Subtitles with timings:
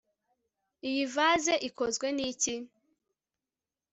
[0.89, 2.55] Iyi vase ikozwe niki